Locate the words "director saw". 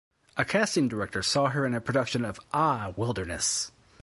0.87-1.49